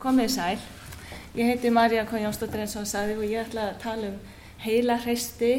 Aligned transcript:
Komið 0.00 0.30
sæl. 0.32 0.60
Ég 1.36 1.44
heiti 1.44 1.68
Marja 1.68 2.06
K. 2.08 2.16
Jónsdóttir 2.22 2.62
eins 2.62 2.72
og 2.72 2.80
hann 2.80 2.88
sagði 2.88 3.16
og 3.18 3.24
ég 3.28 3.42
ætla 3.42 3.66
að 3.68 3.80
tala 3.82 4.08
um 4.08 4.14
heila 4.62 4.94
hreisti 5.02 5.50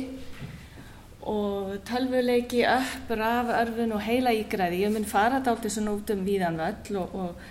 og 1.30 1.76
tölvuleiki, 1.86 2.64
upp, 2.66 3.12
raf, 3.20 3.52
örfun 3.60 3.94
og 3.94 4.02
heila 4.02 4.34
ígræði. 4.34 4.80
Ég 4.82 4.96
mun 4.96 5.06
fara 5.06 5.44
dálta 5.46 5.70
svona 5.70 5.94
út 5.94 6.10
um 6.10 6.24
víðan 6.26 6.58
völl 6.58 6.98
og, 7.04 7.14
og, 7.14 7.44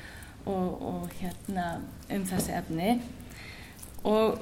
og, 0.50 0.82
og 0.88 1.14
hérna 1.20 1.66
um 2.10 2.24
þessi 2.26 2.56
efni. 2.58 2.96
Og 4.02 4.40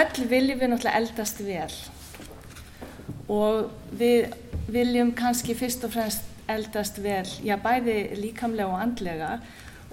öll 0.00 0.28
viljum 0.32 0.62
við 0.62 0.72
náttúrulega 0.72 1.02
eldast 1.02 1.44
vel 1.44 1.76
og 3.28 3.68
við 4.00 4.32
viljum 4.72 5.12
kannski 5.12 5.52
fyrst 5.60 5.84
og 5.84 5.92
fremst 5.92 6.32
eldast 6.48 6.98
vel, 7.04 7.28
já 7.44 7.56
bæði 7.60 8.16
líkamlega 8.16 8.72
og 8.72 8.80
andlega 8.80 9.30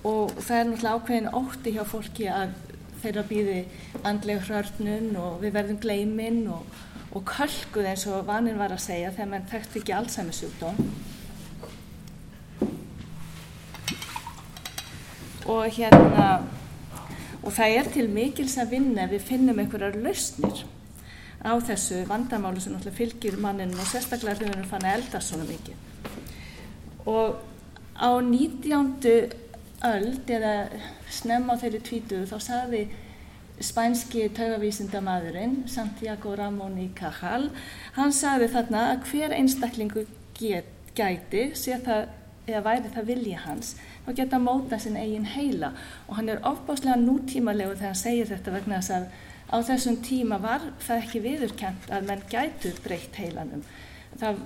og 0.07 0.31
það 0.39 0.57
er 0.57 0.69
náttúrulega 0.69 0.93
ákveðin 0.97 1.33
ótti 1.37 1.73
hjá 1.75 1.83
fólki 1.85 2.27
að 2.31 2.55
þeirra 3.01 3.23
býði 3.29 3.59
andlega 4.07 4.45
hrörnun 4.47 5.11
og 5.21 5.41
við 5.41 5.55
verðum 5.57 5.79
gleiminn 5.81 6.41
og, 6.53 6.65
og 7.13 7.25
kölkuð 7.29 7.89
eins 7.91 8.07
og 8.09 8.25
vaninn 8.29 8.59
var 8.61 8.73
að 8.73 8.85
segja 8.85 9.13
þegar 9.13 9.31
mann 9.33 9.49
þekkt 9.51 9.77
ekki 9.81 9.95
Alzheimer-sjúkdóm 9.97 10.81
og 15.51 15.63
hérna 15.77 16.27
og 17.41 17.53
það 17.55 17.77
er 17.77 17.89
til 17.93 18.07
mikils 18.13 18.57
að 18.61 18.75
vinna 18.77 19.07
við 19.09 19.25
finnum 19.29 19.61
einhverjar 19.61 19.97
lausnir 20.01 20.65
á 21.41 21.53
þessu 21.57 22.03
vandamálu 22.09 22.61
sem 22.61 22.73
náttúrulega 22.73 22.99
fylgir 22.99 23.39
manninn 23.41 23.73
og 23.73 23.87
sérstaklega 23.89 24.37
þegar 24.37 24.51
við 24.51 24.57
erum 24.59 24.69
fann 24.69 24.85
að 24.85 24.97
elda 24.99 25.23
svona 25.25 25.47
mikið 25.49 27.07
og 27.09 27.41
á 27.97 28.09
19. 28.21 29.40
öld 29.87 30.29
eða 30.29 30.53
snemma 31.09 31.57
á 31.57 31.61
þeirri 31.61 31.81
tvítuðu 31.87 32.27
þá 32.29 32.37
saði 32.47 32.81
spænski 33.61 34.27
taugavísindamadurinn 34.37 35.63
Santiago 35.69 36.35
Ramón 36.37 36.79
y 36.81 36.89
Cajal 36.97 37.51
hann 37.97 38.13
saði 38.13 38.49
þarna 38.53 38.87
að 38.93 39.05
hver 39.11 39.35
einstaklingu 39.37 40.05
get, 40.37 40.69
gæti 40.97 41.51
það 41.85 42.09
eða 42.49 42.61
væri 42.65 42.91
það 42.93 43.09
vilja 43.11 43.41
hans 43.45 43.75
þá 44.05 44.13
geta 44.17 44.39
móta 44.41 44.79
sinn 44.81 44.97
eigin 44.97 45.27
heila. 45.29 45.71
Og 46.07 46.17
hann 46.17 46.31
er 46.31 46.41
ofbáslega 46.47 46.97
nútímalegu 46.99 47.75
þegar 47.75 47.93
hann 47.93 48.01
segir 48.01 48.29
þetta 48.31 48.55
vegna 48.55 48.81
þess 48.81 48.95
að 48.97 49.05
á 49.51 49.57
þessum 49.67 49.97
tíma 50.05 50.39
var 50.41 50.65
það 50.81 51.03
ekki 51.05 51.23
viðurkent 51.25 51.89
að 51.91 52.07
menn 52.09 52.23
gætu 52.31 52.71
breytt 52.83 53.19
heilanum. 53.19 53.65
Það, 54.19 54.39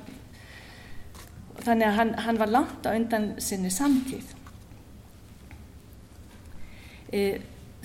þannig 1.61 1.87
að 1.87 1.99
hann, 1.99 2.15
hann 2.27 2.41
var 2.41 2.51
langt 2.51 2.89
á 2.89 2.91
undan 2.93 3.29
sinni 3.41 3.71
samtíð 3.73 4.33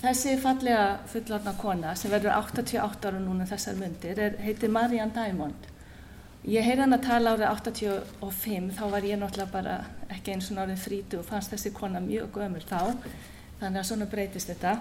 þessi 0.01 0.37
fallega 0.41 1.01
fullorna 1.11 1.53
kona 1.61 1.95
sem 1.99 2.13
verður 2.13 2.39
88 2.39 3.11
ára 3.11 3.21
núna 3.21 3.49
þessar 3.49 3.77
myndir 3.81 4.19
er, 4.19 4.39
heitir 4.41 4.73
Marianne 4.73 5.13
Diamond. 5.17 5.69
Ég 6.49 6.65
heyrði 6.65 6.87
hann 6.87 6.97
að 6.97 7.05
tala 7.05 7.35
árið 7.37 7.51
85 7.51 8.71
þá 8.79 8.85
var 8.95 9.05
ég 9.05 9.19
náttúrulega 9.21 9.53
bara 9.53 9.75
ekki 10.09 10.33
eins 10.33 10.48
og 10.48 10.63
árið 10.63 10.87
30 10.87 11.19
og 11.21 11.27
fannst 11.29 11.53
þessi 11.53 11.73
kona 11.77 12.01
mjög 12.01 12.31
gömur 12.39 12.65
þá 12.65 12.95
þannig 13.61 13.83
að 13.83 13.89
svona 13.91 14.09
breytist 14.09 14.48
þetta. 14.48 14.79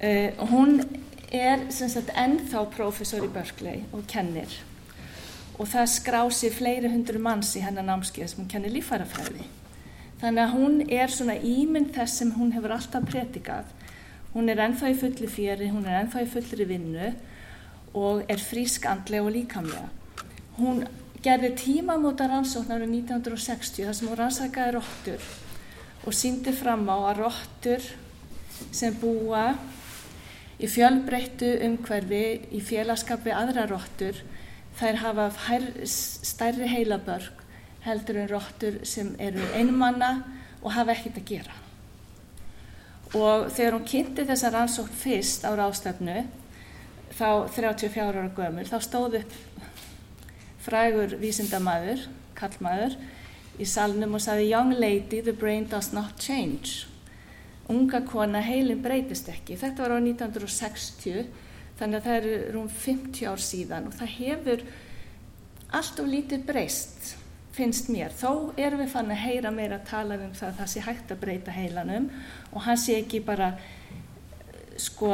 Uh, 0.00 0.48
hún 0.52 0.80
er 1.32 1.66
sem 1.72 1.90
sagt 1.92 2.14
ennþá 2.16 2.64
profesor 2.72 3.24
í 3.24 3.28
Berkeley 3.32 3.84
og 3.92 4.06
kennir. 4.08 4.56
Og 5.60 5.68
það 5.68 5.92
skrási 5.92 6.50
fleiri 6.52 6.88
hundru 6.92 7.20
manns 7.20 7.54
í 7.56 7.64
hennar 7.64 7.84
námskeið 7.84 8.32
sem 8.32 8.42
hún 8.42 8.50
kennir 8.52 8.72
lífærafræði. 8.76 9.44
Þannig 10.20 10.42
að 10.42 10.54
hún 10.56 10.76
er 10.88 11.12
svona 11.12 11.36
ímynd 11.36 11.92
þess 11.96 12.20
sem 12.22 12.32
hún 12.36 12.54
hefur 12.56 12.74
alltaf 12.76 13.04
pretikað. 13.10 13.68
Hún 14.32 14.48
er 14.52 14.62
ennþá 14.64 14.92
í 14.92 14.98
fulli 15.00 15.28
fjöri, 15.28 15.70
hún 15.72 15.86
er 15.88 16.00
ennþá 16.02 16.24
í 16.24 16.30
fullri 16.32 16.66
vinnu 16.68 17.10
og 17.96 18.24
er 18.32 18.40
frísk 18.40 18.88
andlega 18.88 19.24
og 19.24 19.34
líkamlega. 19.36 19.88
Hún 20.56 20.84
gerði 21.24 21.52
tímamóta 21.60 22.28
rannsóknar 22.30 22.82
árið 22.82 22.94
1960 23.02 23.88
þar 23.88 23.96
sem 23.98 24.10
hún 24.10 24.20
rannsakaði 24.20 24.76
róttur 24.76 25.30
og 26.06 26.16
síndi 26.16 26.52
fram 26.56 26.84
á 26.88 26.96
að 26.96 27.22
róttur 27.24 27.88
sem 28.72 28.94
búa 29.00 29.50
Í 30.56 30.68
fjölbreyttu 30.72 31.50
umhverfi, 31.66 32.22
í 32.56 32.62
félagskapi 32.64 33.32
aðra 33.34 33.66
róttur, 33.68 34.16
þær 34.78 35.02
hafa 35.02 35.26
stærri 35.84 36.68
heilabörg 36.70 37.42
heldur 37.86 38.20
en 38.22 38.30
róttur 38.30 38.80
sem 38.86 39.14
eru 39.22 39.42
einmanna 39.56 40.10
og 40.62 40.74
hafa 40.74 40.96
ekkert 40.96 41.20
að 41.22 41.28
gera. 41.30 41.58
Og 43.14 43.46
þegar 43.54 43.76
hún 43.76 43.86
kynnti 43.86 44.26
þessa 44.26 44.50
rannsókn 44.52 44.98
fyrst 45.02 45.46
á 45.46 45.50
rástefnu, 45.56 46.24
þá 47.16 47.28
34 47.54 48.08
ára 48.10 48.26
gömul, 48.34 48.66
þá 48.66 48.78
stóð 48.82 49.20
upp 49.20 49.36
frægur 50.66 51.14
vísindamæður, 51.22 52.08
kallmæður, 52.36 52.98
í 53.62 53.68
salnum 53.70 54.18
og 54.18 54.24
saði 54.24 54.50
Young 54.50 54.74
lady, 54.74 55.22
the 55.22 55.32
brain 55.32 55.64
does 55.70 55.92
not 55.94 56.18
change 56.20 56.84
unga 57.72 58.00
kona 58.06 58.40
heilin 58.44 58.82
breytist 58.82 59.28
ekki. 59.30 59.56
Þetta 59.58 59.82
var 59.82 59.96
á 59.96 59.98
1960 59.98 61.26
þannig 61.76 61.98
að 61.98 62.06
það 62.06 62.18
eru 62.18 62.34
rúm 62.54 62.68
50 62.72 63.30
ár 63.30 63.42
síðan 63.42 63.88
og 63.90 63.96
það 63.98 64.12
hefur 64.16 64.66
allt 65.76 66.02
og 66.02 66.10
lítið 66.10 66.44
breyst 66.46 67.14
finnst 67.56 67.88
mér. 67.92 68.12
Þó 68.12 68.52
erum 68.60 68.82
við 68.82 68.92
fann 68.92 69.10
að 69.12 69.24
heyra 69.24 69.52
meira 69.54 69.80
að 69.80 69.88
tala 69.90 70.20
um 70.20 70.34
það 70.36 70.48
að 70.50 70.60
það 70.60 70.70
sé 70.72 70.84
hægt 70.86 71.12
að 71.12 71.20
breyta 71.24 71.56
heilanum 71.56 72.08
og 72.52 72.64
hann 72.66 72.80
sé 72.80 73.00
ekki 73.00 73.22
bara 73.24 73.54
sko 74.76 75.12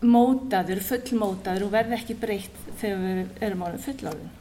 mótaður, 0.00 0.80
fullmótaður 0.84 1.66
og 1.66 1.74
verði 1.74 1.96
ekki 1.98 2.16
breytt 2.20 2.60
þegar 2.80 3.02
við 3.04 3.42
erum 3.44 3.64
ánum 3.66 3.82
fulláðin. 3.84 4.36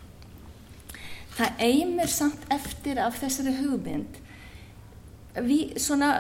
Það 1.35 1.63
eigmir 1.67 2.11
samt 2.11 2.47
eftir 2.51 2.99
af 3.03 3.19
þessari 3.19 3.55
hugmynd 3.59 4.19
við 5.45 5.75
svona 5.79 6.13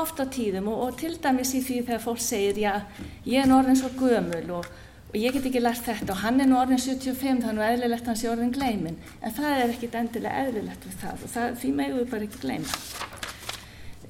oft 0.00 0.18
á 0.20 0.26
tíðum 0.26 0.68
og, 0.72 0.80
og 0.88 0.96
til 1.00 1.14
dæmis 1.22 1.54
í 1.54 1.62
því 1.64 1.82
þegar 1.86 2.02
fólk 2.02 2.22
segir 2.22 2.58
já, 2.64 2.72
ég 3.28 3.44
er 3.44 3.54
orðin 3.54 3.78
svo 3.78 3.92
gömul 3.98 4.56
og, 4.58 4.68
og 5.14 5.18
ég 5.22 5.36
get 5.36 5.46
ekki 5.46 5.62
lært 5.62 5.86
þetta 5.86 6.10
og 6.12 6.22
hann 6.24 6.42
er 6.42 6.50
nú 6.50 6.58
orðin 6.58 6.82
75 6.82 7.44
þannig 7.46 7.62
að 7.62 7.74
eðlilegt 7.76 8.08
hans 8.10 8.24
er 8.24 8.32
orðin 8.34 8.54
gleimin 8.54 8.96
en 9.20 9.36
það 9.36 9.58
er 9.60 9.74
ekkit 9.76 9.98
endilega 10.00 10.44
eðlilegt 10.44 10.88
við 10.88 10.96
það 11.04 11.22
og 11.22 11.34
það, 11.36 11.58
því 11.62 11.74
megum 11.78 12.00
við 12.00 12.10
bara 12.10 12.28
ekki 12.28 12.42
gleima 12.42 12.68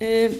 um, 0.09 0.39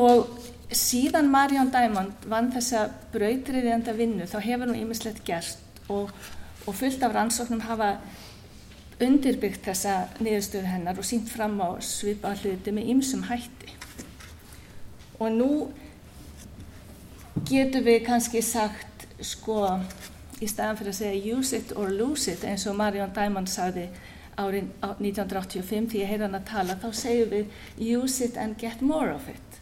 og 0.00 0.48
síðan 0.80 1.28
Marjón 1.28 1.72
Dæmond 1.74 2.26
vann 2.30 2.52
þessa 2.54 2.86
brautriði 3.12 3.74
enda 3.74 3.92
vinnu 3.96 4.28
þá 4.30 4.38
hefur 4.46 4.70
hún 4.70 4.80
ýmislegt 4.80 5.24
gert 5.26 5.90
og, 5.90 6.12
og 6.64 6.76
fullt 6.78 7.02
af 7.04 7.14
rannsóknum 7.14 7.64
hafa 7.66 7.96
undirbyggt 9.00 9.64
þessa 9.64 9.94
niðurstöðu 10.20 10.68
hennar 10.68 10.98
og 11.00 11.06
sínt 11.08 11.30
fram 11.32 11.56
á 11.64 11.80
svipa 11.84 12.34
hluti 12.36 12.72
með 12.74 12.90
ýmsum 12.94 13.24
hætti. 13.30 13.72
Og 15.20 15.32
nú 15.32 15.50
getur 17.48 17.84
við 17.86 18.04
kannski 18.06 18.42
sagt 18.44 18.89
sko 19.26 19.60
í 20.40 20.48
staðan 20.48 20.78
fyrir 20.78 20.94
að 20.94 20.98
segja 21.00 21.36
use 21.36 21.56
it 21.56 21.74
or 21.76 21.92
lose 21.92 22.32
it 22.32 22.44
eins 22.48 22.66
og 22.68 22.78
Marion 22.78 23.12
Diamond 23.16 23.50
sagði 23.52 23.88
árið 24.40 24.68
1985 24.80 25.88
því 25.92 26.02
ég 26.02 26.10
heyrði 26.10 26.26
hann 26.26 26.38
að 26.38 26.48
tala 26.48 26.76
þá 26.80 26.88
segjum 26.96 27.32
við 27.34 27.96
use 27.98 28.24
it 28.24 28.38
and 28.40 28.58
get 28.60 28.82
more 28.82 29.12
of 29.12 29.28
it. 29.28 29.58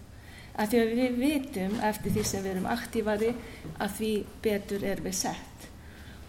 Að 0.58 0.72
því 0.72 0.80
að 0.82 0.92
við 0.98 1.19
vitum 1.22 1.78
eftir 1.86 2.14
því 2.14 2.24
sem 2.26 2.44
við 2.44 2.52
erum 2.52 2.70
aktífari 2.70 3.32
að 3.78 3.96
því 3.98 4.12
betur 4.42 4.84
er 4.86 5.02
við 5.04 5.16
sett. 5.20 5.66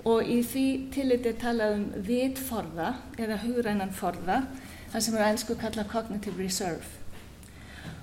Og 0.09 0.23
í 0.23 0.39
því 0.45 0.65
tilliti 0.93 1.33
talað 1.41 1.75
um 1.75 1.85
vitforða 2.07 2.93
eða 3.19 3.41
hugrænan 3.43 3.93
forða 3.93 4.43
það 4.93 5.03
sem 5.05 5.17
er 5.17 5.25
að 5.25 5.33
ennsku 5.33 5.57
kalla 5.59 5.85
cognitive 5.89 6.41
reserve. 6.41 6.95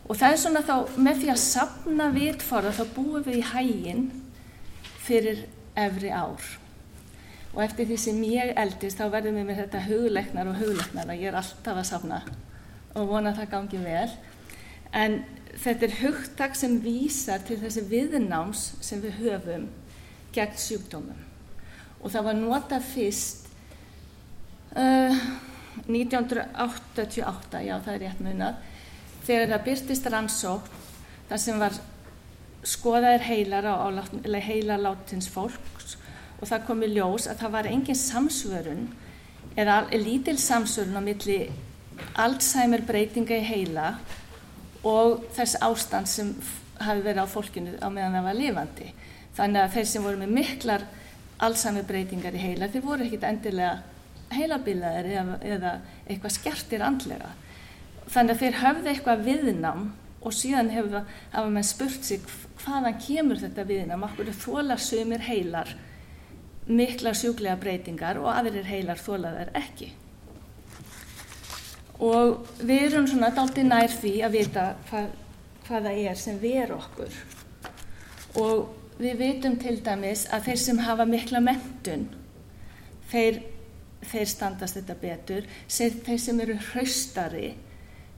Og 0.06 0.18
það 0.18 0.32
er 0.32 0.38
svona 0.42 0.62
þá, 0.62 0.76
með 1.02 1.22
því 1.22 1.30
að 1.32 1.42
sapna 1.42 2.10
vitforða 2.14 2.74
þá 2.76 2.84
búum 2.94 3.24
við 3.26 3.40
í 3.40 3.46
hægin 3.50 4.04
fyrir 5.06 5.46
efri 5.78 6.10
ár. 6.10 6.42
Og 7.54 7.62
eftir 7.64 7.88
því 7.88 7.96
sem 8.00 8.18
ég 8.28 8.52
eldist 8.58 9.00
þá 9.00 9.08
verðum 9.14 9.38
við 9.40 9.48
með 9.48 9.62
þetta 9.62 9.84
hugleiknar 9.86 10.50
og 10.50 10.60
hugleiknar 10.60 11.08
að 11.08 11.22
ég 11.22 11.30
er 11.30 11.38
alltaf 11.40 11.80
að 11.80 11.88
sapna 11.88 12.20
og 12.96 13.08
vona 13.08 13.32
að 13.32 13.40
það 13.40 13.50
gangi 13.54 13.80
vel. 13.84 14.10
En 14.96 15.18
þetta 15.56 15.88
er 15.88 15.98
hugtak 16.02 16.56
sem 16.58 16.78
vísar 16.84 17.42
til 17.46 17.58
þessi 17.60 17.84
viðnáms 17.90 18.68
sem 18.84 19.00
við 19.04 19.18
höfum 19.22 19.66
gegn 20.36 20.60
sjúkdómum. 20.60 21.24
Og 22.02 22.12
það 22.12 22.28
var 22.28 22.38
nota 22.38 22.80
fyrst 22.84 23.48
uh, 24.76 25.26
1988, 25.86 27.62
já 27.66 27.76
það 27.84 27.92
er 27.94 28.02
rétt 28.04 28.22
munað, 28.24 28.60
þegar 29.26 29.52
það 29.52 29.66
byrtist 29.68 30.08
rannsókn 30.12 30.84
þar 31.28 31.42
sem 31.42 31.60
var 31.60 31.76
skoðaðir 32.66 33.24
heilar 33.28 33.68
á, 33.70 33.74
á 33.78 34.40
heila 34.42 34.78
látins 34.80 35.28
fólks 35.30 35.96
og 36.40 36.48
það 36.50 36.66
komi 36.66 36.90
ljós 36.90 37.28
að 37.30 37.40
það 37.44 37.54
var 37.56 37.70
engin 37.70 37.98
samsvörun 38.00 38.84
eða 39.56 39.78
lítil 39.94 40.36
samsvörun 40.40 40.98
á 40.98 41.02
milli 41.04 41.40
Alzheimer 42.20 42.82
breytinga 42.84 43.38
í 43.38 43.46
heila 43.46 43.94
og 44.86 45.24
þess 45.36 45.56
ástand 45.64 46.10
sem 46.10 46.34
hafi 46.80 47.04
verið 47.04 47.24
á 47.24 47.26
fólkinu 47.30 47.76
á 47.80 47.88
meðan 47.88 48.18
það 48.18 48.26
var 48.26 48.38
lifandi. 48.40 48.88
Þannig 49.36 49.62
að 49.62 49.74
þeir 49.76 49.88
sem 49.90 50.06
voru 50.06 50.20
með 50.20 50.34
miklar 50.36 50.86
allsami 51.46 51.82
breytingar 51.84 52.36
í 52.36 52.40
heila, 52.40 52.68
þeir 52.72 52.84
voru 52.84 53.06
ekkit 53.06 53.26
endilega 53.28 53.74
heilabilaðir 54.32 55.08
eða, 55.12 55.36
eða 55.44 55.72
eitthvað 56.06 56.34
skertir 56.36 56.84
andlega. 56.84 57.32
Þannig 58.12 58.34
að 58.34 58.42
þeir 58.42 58.60
höfðu 58.62 58.92
eitthvað 58.92 59.24
viðnám 59.26 59.86
og 60.22 60.34
síðan 60.34 60.72
hefur 60.72 61.04
með 61.52 61.68
spurt 61.68 62.06
sig 62.06 62.24
hvaðan 62.62 62.98
kemur 63.02 63.40
þetta 63.40 63.66
viðnám, 63.68 64.06
okkur 64.08 64.30
er 64.30 64.40
þóla 64.40 64.78
sömur 64.80 65.22
heilar, 65.26 65.70
miklar 66.66 67.14
sjúklega 67.14 67.58
breytingar 67.60 68.18
og 68.18 68.32
aðrir 68.32 68.66
heilar 68.66 68.98
þólaðar 68.98 69.52
ekki. 69.58 69.92
Og 72.02 72.48
við 72.60 72.90
erum 72.90 73.06
svona 73.08 73.30
daldi 73.32 73.64
nær 73.64 73.92
því 73.92 74.14
að 74.26 74.34
vita 74.36 74.64
hvað, 74.90 75.12
hvað 75.68 75.86
það 75.88 76.00
er 76.10 76.18
sem 76.20 76.40
ver 76.42 76.72
okkur. 76.76 77.20
Og 78.42 78.98
við 79.00 79.20
veitum 79.20 79.56
til 79.60 79.78
dæmis 79.84 80.26
að 80.32 80.50
þeir 80.50 80.60
sem 80.60 80.82
hafa 80.84 81.06
mikla 81.08 81.40
mentun, 81.44 82.08
þeir, 83.12 83.40
þeir 84.10 84.28
standast 84.32 84.80
þetta 84.80 84.98
betur, 85.00 85.46
þeir 85.70 86.20
sem 86.20 86.42
eru 86.44 86.58
hraustari, 86.72 87.54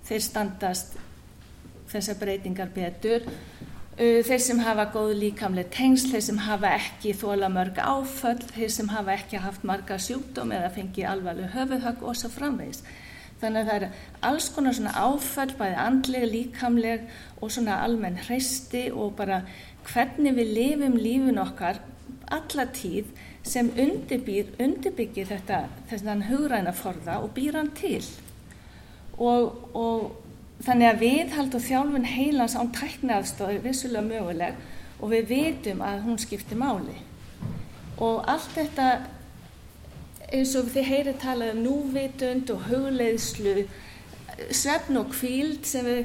þeir 0.08 0.24
standast 0.24 0.98
þessar 1.88 2.18
breytingar 2.20 2.70
betur, 2.74 3.26
þeir 3.98 4.42
sem 4.42 4.60
hafa 4.62 4.84
góð 4.94 5.16
líkamlega 5.18 5.72
tengsl, 5.74 6.12
þeir 6.12 6.24
sem 6.28 6.40
hafa 6.44 6.70
ekki 6.76 7.14
þóla 7.18 7.48
mörg 7.50 7.80
áföll, 7.82 8.38
þeir 8.54 8.70
sem 8.70 8.90
hafa 8.92 9.16
ekki 9.16 9.40
haft 9.42 9.64
marga 9.66 9.98
sjúkdóm 9.98 10.54
eða 10.54 10.70
fengi 10.76 11.06
alvarleg 11.08 11.50
höfuðhögg 11.56 12.04
og 12.06 12.18
svo 12.18 12.30
framvegis. 12.30 12.84
Þannig 13.38 13.60
að 13.60 13.68
það 13.68 13.76
eru 13.78 13.88
alls 14.28 14.46
konar 14.54 14.76
svona 14.78 14.92
áföll, 14.98 15.50
bæði 15.58 15.80
andleg, 15.82 16.28
líkamleg 16.30 17.08
og 17.40 17.52
svona 17.54 17.80
almenn 17.86 18.20
hreisti 18.26 18.88
og 18.90 19.16
bara 19.18 19.42
hvernig 19.88 20.34
við 20.38 20.54
lifum 20.56 20.96
lífin 20.98 21.42
okkar 21.42 21.82
alla 22.34 22.66
tíð 22.74 23.10
sem 23.46 23.70
undirbýr, 23.72 24.50
undirbyggir 24.60 25.28
þetta 25.30 25.64
þessan 25.90 26.26
hugræna 26.28 26.74
forða 26.76 27.18
og 27.24 27.32
býr 27.34 27.58
hann 27.58 27.70
til. 27.78 28.02
Og, 29.18 29.54
og 29.74 30.27
þannig 30.64 30.88
að 30.88 31.02
viðhald 31.02 31.54
og 31.54 31.64
þjálfun 31.64 32.08
heilans 32.08 32.56
án 32.58 32.72
tæknaðstóð 32.74 33.54
er 33.54 33.64
vissulega 33.64 34.06
möguleg 34.06 34.58
og 34.98 35.12
við 35.12 35.30
vitum 35.30 35.82
að 35.86 36.02
hún 36.06 36.18
skiptir 36.20 36.58
máli. 36.58 36.96
Og 38.02 38.22
allt 38.30 38.50
þetta 38.54 38.88
eins 40.28 40.54
og 40.58 40.70
þið 40.74 40.88
heyrið 40.92 41.20
talað 41.22 41.52
um 41.54 41.60
núvitund 41.64 42.50
og 42.52 42.66
hugleiðslu, 42.68 43.54
svefn 44.54 45.00
og 45.00 45.12
kvíld 45.14 45.66
sem 45.66 45.86
við 45.86 46.02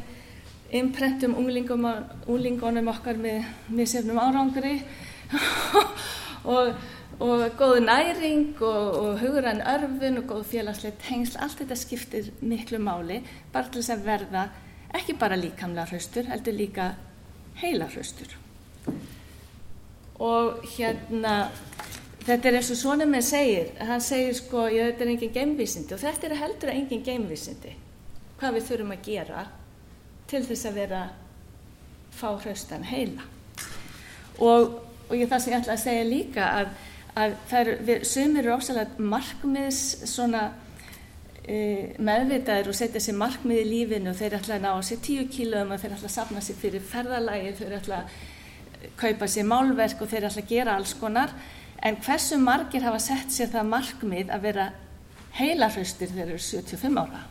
imprentum 0.74 1.36
unglingunum 1.38 2.90
okkar 2.94 3.20
með, 3.22 3.44
með 3.70 3.92
sefnum 3.92 4.22
árangri 4.22 4.80
og, 6.56 6.74
og 7.24 7.44
góð 7.60 7.80
næring 7.86 8.62
og, 8.62 9.00
og 9.00 9.20
hugrann 9.22 9.62
örfun 9.62 10.20
og 10.22 10.30
góð 10.32 10.46
félagslega 10.52 11.00
tengsl, 11.08 11.40
allt 11.40 11.62
þetta 11.62 11.80
skiptir 11.80 12.32
miklu 12.42 12.82
máli 12.84 13.22
bara 13.54 13.70
til 13.72 13.82
þess 13.82 13.96
að 13.96 14.08
verða 14.08 14.48
ekki 14.94 15.16
bara 15.20 15.40
líkamlega 15.40 15.88
hraustur, 15.90 16.28
heldur 16.30 16.58
líka 16.58 16.90
heila 17.62 17.88
hraustur. 17.92 18.36
Og 20.20 20.66
hérna 20.76 21.38
Þetta 22.24 22.48
er 22.48 22.56
eins 22.56 22.70
og 22.72 22.78
svona 22.80 23.06
með 23.10 23.26
segir, 23.28 23.72
hann 23.84 24.00
segir 24.04 24.36
sko, 24.38 24.62
já 24.72 24.86
þetta 24.86 25.04
er 25.04 25.10
engin 25.12 25.32
geimvísindi 25.36 25.92
og 25.92 26.00
þetta 26.00 26.30
er 26.30 26.36
heldur 26.40 26.70
að 26.72 26.78
engin 26.80 27.02
geimvísindi. 27.04 27.74
Hvað 28.40 28.56
við 28.56 28.70
þurfum 28.70 28.94
að 28.96 29.02
gera 29.10 29.42
til 30.32 30.42
þess 30.48 30.70
að 30.70 30.78
vera 30.80 31.02
fá 32.16 32.30
hraustan 32.30 32.88
heila. 32.88 33.26
Og, 34.40 34.78
og 35.10 35.14
ég 35.18 35.28
það 35.28 35.44
sem 35.44 35.52
ég 35.52 35.60
ætla 35.60 35.76
að 35.76 35.84
segja 35.84 36.08
líka 36.08 36.48
að, 36.62 36.72
að 37.20 37.38
það 37.50 37.60
eru, 37.62 37.98
sumir 38.10 38.44
eru 38.44 38.58
ósalega 38.58 39.08
markmiðs 39.14 39.82
svona 40.10 40.44
e, 41.46 41.58
meðvitaður 42.02 42.72
og 42.72 42.78
setja 42.78 43.02
sér 43.04 43.20
markmið 43.20 43.64
í 43.64 43.66
lífinu 43.70 44.14
og 44.14 44.20
þeir 44.20 44.38
ætla 44.40 44.60
að 44.60 44.66
ná 44.68 44.72
sér 44.88 45.04
tíu 45.06 45.26
kílum 45.32 45.74
og 45.74 45.82
þeir 45.82 45.98
ætla 45.98 46.10
að 46.10 46.16
sapna 46.18 46.44
sér 46.44 46.62
fyrir 46.62 46.88
ferðalagi, 46.94 47.58
þeir 47.60 47.76
ætla 47.80 48.04
að 48.04 48.22
kaupa 49.00 49.30
sér 49.32 49.48
málverk 49.48 50.02
og 50.02 50.10
þeir 50.12 50.30
ætla 50.30 50.44
að 50.44 50.56
gera 50.56 50.78
alls 50.80 50.96
konar 51.00 51.36
En 51.84 51.98
hversu 52.00 52.38
margir 52.40 52.86
hafa 52.86 53.00
sett 53.04 53.34
sér 53.36 53.50
það 53.52 53.72
markmið 53.74 54.30
að 54.32 54.46
vera 54.46 54.70
heilarhaustir 55.36 56.08
þegar 56.14 56.30
þeir 56.30 56.38
eru 56.38 56.44
75 56.46 57.00
ára? 57.02 57.24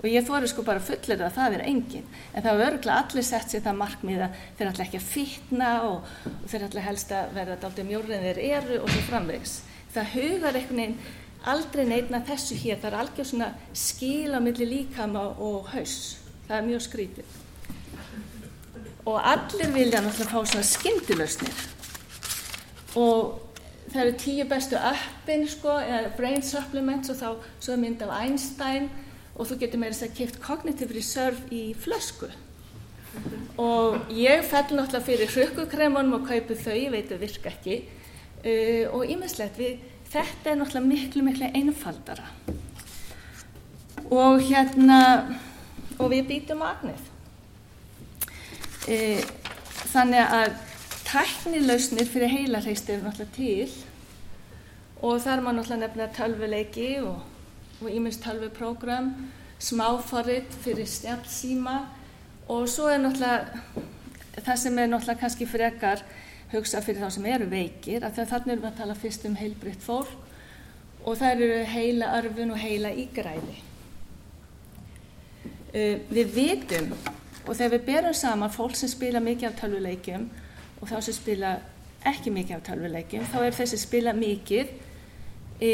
Og 0.00 0.06
ég 0.08 0.24
þóru 0.24 0.48
sko 0.48 0.64
bara 0.64 0.80
fullir 0.80 1.20
að 1.20 1.34
það 1.36 1.56
er 1.58 1.64
engin. 1.68 2.06
En 2.32 2.44
það 2.44 2.56
var 2.56 2.70
örgulega 2.70 3.00
allir 3.02 3.26
sett 3.26 3.52
sér 3.52 3.64
það 3.66 3.80
markmið 3.82 4.22
að 4.24 4.38
þeir 4.58 4.70
ætla 4.70 4.86
ekki 4.86 5.00
að 5.00 5.08
fitna 5.10 5.72
og, 5.88 6.14
þeir 6.48 6.64
ætla 6.68 6.84
helst 6.86 7.12
að 7.12 7.34
verða 7.36 7.58
dálta 7.64 7.84
mjórið 7.84 8.14
en 8.16 8.24
þeir 8.28 8.40
eru 8.60 8.78
og 8.80 8.94
svo 8.94 9.02
framvegs. 9.10 9.58
Það 9.92 10.14
hugar 10.14 10.56
einhvern 10.56 10.80
veginn 10.80 10.96
aldrei 11.52 11.84
neitna 11.88 12.22
þessu 12.30 12.56
hér. 12.62 12.80
Það 12.80 12.88
er 12.92 12.98
algjör 13.02 13.28
svona 13.28 13.50
skil 13.76 14.32
á 14.32 14.40
milli 14.40 14.70
líkama 14.70 15.26
og 15.36 15.68
haus. 15.74 15.98
Það 16.48 16.56
er 16.56 16.66
mjög 16.70 16.86
skrítið. 16.86 17.36
Og 19.04 19.20
allir 19.20 19.76
vilja 19.76 20.00
náttúrulega 20.00 20.32
fá 20.32 20.48
svona 20.48 20.66
skindilösnir 20.70 21.68
og 22.98 23.38
það 23.90 24.00
eru 24.02 24.16
tíu 24.18 24.46
bestu 24.50 24.78
appin 24.78 25.46
sko, 25.48 25.76
brain 26.16 26.42
supplements 26.42 27.10
og 27.12 27.18
þá 27.20 27.28
svo 27.62 27.76
mynd 27.78 28.02
af 28.02 28.14
Einstein 28.18 28.88
og 29.36 29.48
þú 29.48 29.58
getur 29.62 29.80
meira 29.80 29.94
þess 29.94 30.08
að 30.08 30.16
kipt 30.18 30.40
cognitive 30.44 30.94
reserve 30.96 31.46
í 31.54 31.70
flösku. 31.78 32.30
Og 33.60 34.10
ég 34.14 34.44
fell 34.46 34.76
náttúrulega 34.76 35.04
fyrir 35.04 35.32
hrökkukremunum 35.34 36.20
og 36.20 36.28
kaupu 36.28 36.56
þau, 36.56 36.76
ég 36.76 36.92
veit 36.94 37.10
að 37.12 37.24
virka 37.24 37.50
ekki. 37.50 37.82
Uh, 38.40 38.86
og 38.96 39.04
ímiðslegt 39.10 39.58
við 39.60 39.82
þetta 40.10 40.52
er 40.52 40.60
náttúrulega 40.60 40.88
miklu 40.88 41.24
miklu 41.26 41.50
einfaldara. 41.54 42.28
Og 44.10 44.40
hérna 44.46 45.00
og 46.00 46.08
við 46.14 46.26
býtum 46.30 46.62
agnið 46.64 47.02
uh, 48.88 49.20
þannig 49.92 50.36
að 50.38 50.54
tæknilausnir 51.10 52.08
fyrir 52.08 52.32
heilarheisti 52.32 52.94
eru 52.94 53.08
náttúrulega 53.08 53.36
til. 53.36 53.68
Og 55.00 55.20
þar 55.24 55.44
má 55.44 55.52
náttúrulega 55.52 55.84
nefna 55.84 56.08
tölvuleiki 56.16 56.90
og 57.02 57.29
íminst 57.88 58.20
tölvuprógram, 58.24 59.14
smáforrið 59.60 60.50
fyrir 60.64 60.88
stjálfsíma 60.88 61.76
og 62.50 62.68
svo 62.68 62.90
er 62.92 63.00
náttúrulega 63.00 63.62
það 64.40 64.58
sem 64.62 64.78
er 64.78 64.90
náttúrulega 64.90 65.20
kannski 65.22 65.48
frekar 65.48 66.02
hugsa 66.52 66.82
fyrir 66.84 67.04
þá 67.04 67.14
sem 67.14 67.30
eru 67.30 67.48
veikir 67.50 68.04
að 68.04 68.20
þannig 68.20 68.52
erum 68.54 68.64
við 68.64 68.70
að 68.70 68.78
tala 68.82 68.98
fyrst 68.98 69.26
um 69.28 69.38
heilbritt 69.38 69.84
fólk 69.84 70.12
og 71.04 71.16
það 71.16 71.44
eru 71.46 71.64
heila 71.70 72.12
örfun 72.18 72.52
og 72.52 72.60
heila 72.60 72.90
ígræði. 72.92 73.56
Við 76.10 76.32
vitum 76.34 76.92
og 77.46 77.54
þegar 77.54 77.72
við 77.76 77.84
berum 77.86 78.16
saman 78.16 78.52
fólk 78.52 78.76
sem 78.76 78.90
spila 78.90 79.22
mikið 79.22 79.48
af 79.48 79.58
tölvuleikjum 79.62 80.26
og 80.80 80.90
þá 80.90 80.96
sem 81.06 81.16
spila 81.16 81.54
ekki 82.10 82.32
mikið 82.32 82.56
af 82.56 82.64
tölvuleikjum, 82.68 83.26
þá 83.28 83.38
er 83.44 83.56
þessi 83.56 83.78
spila 83.80 84.12
mikið, 84.16 84.70
e, 85.60 85.70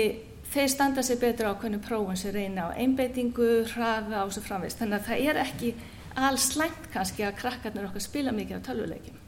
þeir 0.56 0.70
standa 0.72 1.04
sér 1.04 1.20
betur 1.20 1.50
á 1.52 1.58
hvernig 1.60 1.82
prófum 1.84 2.16
sem 2.16 2.32
reyna 2.34 2.70
á 2.72 2.76
einbeitingu, 2.80 3.66
hraða 3.74 4.24
og 4.24 4.32
svo 4.34 4.42
framvist. 4.44 4.80
Þannig 4.80 4.98
að 4.98 5.08
það 5.10 5.28
er 5.30 5.40
ekki 5.42 5.72
alls 6.16 6.48
slæmt 6.54 6.88
kannski 6.94 7.26
að 7.26 7.38
krakkarnir 7.42 7.88
okkar 7.90 8.04
spila 8.04 8.32
mikið 8.32 8.58
af 8.58 8.66
tölvuleikjum. 8.70 9.18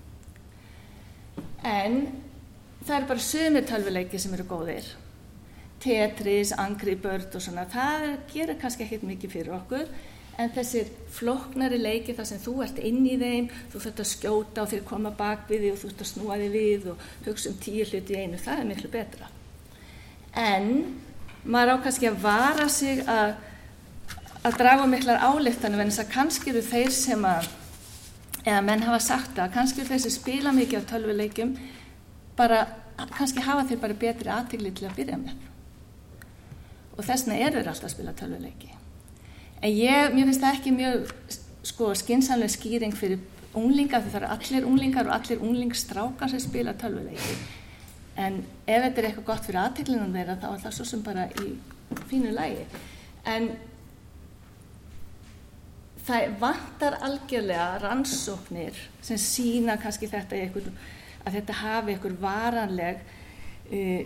En 1.69 1.99
það 2.87 2.95
er 2.97 3.09
bara 3.11 3.27
sömur 3.29 3.67
tölvuleiki 3.69 4.21
sem 4.21 4.37
eru 4.37 4.47
góðir. 4.49 4.87
Tetris, 5.83 6.55
Angry 6.59 6.97
Bird 6.99 7.35
og 7.39 7.43
svona, 7.45 7.67
það 7.71 8.07
gerir 8.33 8.59
kannski 8.59 8.87
ekkert 8.87 9.05
mikið 9.07 9.35
fyrir 9.37 9.59
okkur 9.61 9.91
en 10.39 10.51
þessir 10.55 10.91
floknari 11.15 11.79
leiki 11.79 12.15
þar 12.15 12.27
sem 12.31 12.41
þú 12.43 12.55
ert 12.65 12.79
inn 12.83 13.03
í 13.07 13.17
þeim, 13.19 13.49
þú 13.73 13.83
þurft 13.85 14.03
að 14.03 14.09
skjóta 14.13 14.63
og 14.63 14.73
þeir 14.73 14.85
koma 14.87 15.13
bak 15.19 15.47
við 15.51 15.65
því 15.65 15.71
og 15.73 15.79
þú 15.79 15.89
þurft 15.89 16.05
að 16.05 16.11
snúa 16.13 16.39
þig 16.43 16.53
við 16.55 16.89
og 16.93 17.05
hugsa 17.27 17.51
um 17.51 17.59
tíu 17.63 17.87
hluti 17.87 18.15
í 18.15 18.23
einu, 18.23 18.41
það 18.43 18.63
er 18.63 18.69
miklu 18.71 18.91
betra. 18.93 19.31
En 20.39 20.69
maður 21.45 21.79
á 21.79 21.83
kannski 21.85 22.09
að 22.11 22.21
vara 22.23 22.69
sig 22.73 23.03
að, 23.07 23.35
að 24.43 24.59
draga 24.59 24.89
miklar 24.91 25.23
áliftanum 25.23 25.83
en 25.83 25.93
þess 25.93 26.05
að 26.05 26.13
kannski 26.15 26.53
eru 26.53 26.63
þeir 26.67 26.95
sem 26.95 27.27
að, 27.29 27.49
eða 28.45 28.63
menn 28.67 28.87
hafa 28.87 29.01
sagt 29.05 29.39
að 29.39 29.55
kannski 29.57 29.83
eru 29.83 29.93
þeir 29.93 30.05
sem 30.07 30.17
spila 30.17 30.55
mikið 30.57 30.83
á 30.83 30.91
tölvuleikum, 30.93 31.55
bara, 32.39 32.65
kannski 33.17 33.45
hafa 33.47 33.67
þeir 33.69 33.83
bara 33.85 34.01
betri 34.07 34.33
aðtegli 34.35 34.75
til 34.75 34.89
að 34.89 34.99
byrja 34.99 35.21
með. 35.23 35.47
Og 36.99 37.07
þessna 37.07 37.39
eru 37.39 37.61
þeir 37.61 37.71
alltaf 37.71 37.91
að 37.91 37.95
spila 37.95 38.17
tölvuleiki. 38.19 38.73
En 39.59 39.75
ég, 39.75 40.15
mér 40.15 40.27
finnst 40.29 40.43
það 40.43 40.57
ekki 40.57 40.73
mjög 40.75 41.13
sko, 41.67 41.93
skinsanlega 41.99 42.55
skýring 42.55 42.95
fyrir 42.95 43.23
unglingar, 43.59 44.03
því 44.03 44.13
það 44.13 44.21
eru 44.21 44.35
allir 44.35 44.67
unglingar 44.69 45.09
og 45.09 45.15
allir 45.17 45.43
unglingsstrákar 45.43 46.31
sem 46.31 46.43
spila 46.43 46.75
tölvuleiki. 46.79 47.39
En 48.19 48.43
ef 48.67 48.83
þetta 48.83 49.01
er 49.01 49.09
eitthvað 49.09 49.27
gott 49.31 49.47
fyrir 49.47 49.61
aðteglunum 49.63 50.15
þeirra, 50.17 50.39
þá 50.43 50.49
er 50.51 50.63
það 50.65 50.77
svo 50.77 50.87
sem 50.91 51.03
bara 51.07 51.27
í 51.39 51.49
fínu 52.11 52.35
lægi. 52.35 52.65
En 53.31 53.49
það 56.09 56.37
vantar 56.41 56.99
algjörlega 57.07 57.69
rannsóknir 57.85 58.79
sem 59.05 59.21
sína 59.23 59.79
kannski 59.81 60.11
þetta 60.11 60.39
einhver, 60.39 60.71
að 61.25 61.39
þetta 61.39 61.59
hafi 61.61 61.95
einhver 61.95 62.17
varanleg 62.23 63.03
uh, 63.71 64.03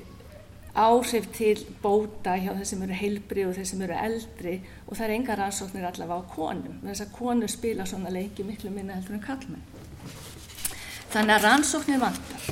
áhrif 0.72 1.28
til 1.36 1.56
bóta 1.82 2.34
hjá 2.40 2.50
þeir 2.56 2.68
sem 2.68 2.84
eru 2.84 2.96
heilbri 2.96 3.44
og 3.48 3.56
þeir 3.56 3.68
sem 3.68 3.84
eru 3.86 3.96
eldri. 3.96 4.58
Og 4.88 4.96
það 4.96 5.06
er 5.08 5.16
enga 5.18 5.38
rannsóknir 5.40 5.88
allavega 5.88 6.20
á 6.20 6.32
konum. 6.36 6.80
Þess 6.84 7.06
að 7.06 7.14
konur 7.16 7.52
spila 7.52 7.88
svona 7.88 8.12
leiki 8.12 8.44
miklu 8.44 8.72
minna 8.72 8.98
heldur 8.98 9.16
en 9.16 9.24
kallmenn 9.24 9.68
þannig 11.12 11.34
að 11.36 11.44
rannsóknir 11.44 12.00
vantar 12.00 12.51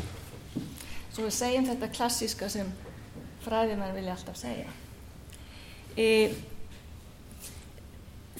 svo 1.10 1.26
við 1.26 1.34
segjum 1.36 1.66
þetta 1.68 1.90
klassíska 1.96 2.48
sem 2.52 2.70
fræðimenn 3.44 3.96
vilja 3.96 4.14
alltaf 4.14 4.38
segja. 4.38 4.70
E, 5.96 6.06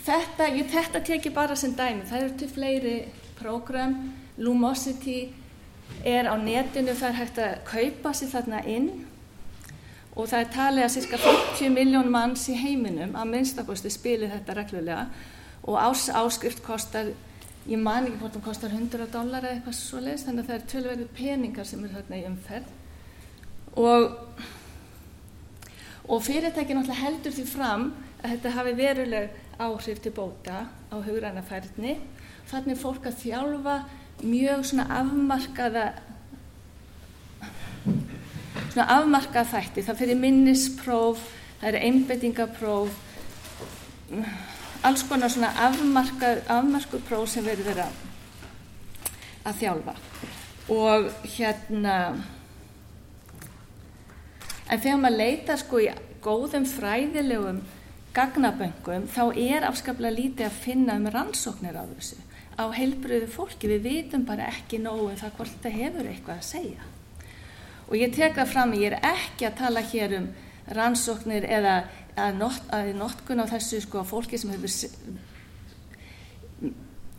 Þetta, 0.00 0.46
ég, 0.56 0.68
þetta 0.72 1.02
tekið 1.04 1.34
bara 1.36 1.56
sem 1.58 1.74
dæmi, 1.76 2.06
það 2.08 2.22
eru 2.24 2.36
til 2.40 2.48
fleiri 2.48 2.94
prógram, 3.36 3.96
Lumosity 4.40 5.18
er 6.06 6.30
á 6.30 6.34
netinu, 6.40 6.94
það 6.96 7.08
er 7.10 7.18
hægt 7.18 7.40
að 7.44 7.58
kaupa 7.68 8.12
sér 8.16 8.30
þarna 8.32 8.62
inn. 8.64 8.88
Og 10.16 10.26
það 10.30 10.40
er 10.40 10.48
talið 10.54 10.86
að 10.86 10.94
cirka 10.94 11.20
50 11.20 11.74
miljón 11.74 12.08
manns 12.12 12.46
í 12.50 12.56
heiminum 12.58 13.12
að 13.16 13.28
minnstakosti 13.34 13.92
spilir 13.92 14.32
þetta 14.32 14.56
reglulega. 14.56 15.04
Og 15.68 15.76
ás, 15.76 16.08
áskrift 16.16 16.64
kostar, 16.64 17.12
ég 17.68 17.80
man 17.80 18.06
ekki 18.08 18.20
hvort 18.22 18.36
það 18.38 18.46
kostar 18.46 18.76
100 18.76 19.10
dólar 19.12 19.44
eða 19.44 19.58
eitthvað 19.58 19.76
svo 19.76 20.00
leiðist, 20.00 20.28
þannig 20.28 20.44
að 20.44 20.50
það 20.50 20.56
er 20.58 20.68
tölverið 20.72 21.12
peningar 21.16 21.68
sem 21.68 21.84
er 21.84 21.94
þarna 21.96 22.20
í 22.20 22.26
umferð 22.30 22.76
og, 23.80 24.06
og 26.08 26.22
fyrirtæki 26.26 26.74
náttúrulega 26.74 27.04
heldur 27.04 27.36
því 27.36 27.46
fram 27.50 27.90
að 28.20 28.34
þetta 28.34 28.54
hafi 28.56 28.76
veruleg 28.78 29.36
áhrif 29.60 30.00
til 30.02 30.12
bóta 30.16 30.64
á 30.66 30.96
hugranafærni. 31.04 31.98
Þannig 32.50 32.74
er 32.74 32.80
fólk 32.80 33.06
að 33.06 33.20
þjálfa 33.20 33.76
mjög 34.24 34.64
svona 34.68 34.86
afmarkaða 35.00 35.84
svona 38.70 38.86
afmarkað 38.96 39.52
þætti. 39.54 39.84
Það 39.86 40.00
fyrir 40.00 40.20
minnispróf, 40.20 41.22
það 41.60 41.68
eru 41.70 41.82
einbettingapróf, 41.88 42.98
alls 44.86 45.02
konar 45.08 45.32
svona 45.32 45.50
afmarkuð 45.66 47.02
próf 47.08 47.28
sem 47.32 47.44
verður 47.44 47.72
vera 47.72 47.88
að 49.46 49.58
þjálfa. 49.62 49.96
Og 50.70 51.10
hérna, 51.34 51.96
en 54.70 54.80
þegar 54.80 55.02
maður 55.02 55.20
leita 55.20 55.58
sko 55.60 55.82
í 55.82 55.90
góðum 56.22 56.66
fræðilegum 56.68 57.62
gagnaböngum 58.14 59.06
þá 59.10 59.22
er 59.38 59.66
afskaplega 59.68 60.16
lítið 60.16 60.48
að 60.48 60.60
finna 60.64 60.96
um 60.98 61.08
rannsóknir 61.14 61.78
á 61.78 61.84
þessu 61.94 62.18
á 62.60 62.64
heilbröðu 62.74 63.28
fólki, 63.30 63.70
við 63.70 63.86
vitum 63.86 64.26
bara 64.28 64.50
ekki 64.50 64.80
nógu 64.82 65.10
um 65.12 65.18
það 65.18 65.36
hvort 65.38 65.52
þetta 65.54 65.72
hefur 65.76 66.08
eitthvað 66.10 66.40
að 66.40 66.48
segja 66.48 66.88
og 67.86 67.94
ég 67.98 68.14
tek 68.14 68.34
það 68.36 68.52
fram 68.52 68.74
ég 68.76 68.90
er 68.90 69.12
ekki 69.12 69.46
að 69.48 69.58
tala 69.62 69.84
hér 69.92 70.16
um 70.18 70.26
rannsóknir 70.76 71.46
eða 71.46 71.76
að, 72.26 72.38
not, 72.40 72.62
að 72.74 72.92
notkun 72.98 73.42
á 73.42 73.46
þessu 73.50 73.80
sko 73.84 74.04
fólki 74.08 74.40
sem 74.40 74.52
hefur 74.54 74.72